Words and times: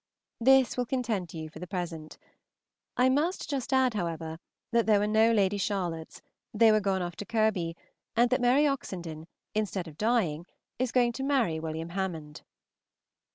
This 0.39 0.77
will 0.77 0.87
content 0.87 1.35
you 1.35 1.47
for 1.47 1.59
the 1.59 1.67
present. 1.67 2.17
I 2.97 3.07
must 3.07 3.47
just 3.47 3.71
add, 3.71 3.93
however, 3.93 4.39
that 4.71 4.87
there 4.87 4.97
were 4.99 5.05
no 5.05 5.31
Lady 5.31 5.59
Charlottes, 5.59 6.23
they 6.55 6.71
were 6.71 6.79
gone 6.79 7.03
off 7.03 7.15
to 7.17 7.23
Kirby, 7.25 7.77
and 8.15 8.31
that 8.31 8.41
Mary 8.41 8.65
Oxenden, 8.65 9.27
instead 9.53 9.87
of 9.87 9.99
dying, 9.99 10.47
is 10.79 10.91
going 10.91 11.11
to 11.11 11.23
marry 11.23 11.59
Wm. 11.59 11.89
Hammond. 11.89 12.41